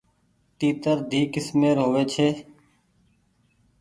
تيترۮي 0.59 1.21
ڪسمير 1.35 1.75
هووي 1.83 2.03
ڇي۔ 2.13 2.27